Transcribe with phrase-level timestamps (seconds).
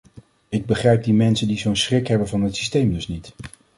[0.49, 3.33] Ik begrijp die mensen die zo'n schrik hebben van dit systeem dus niet.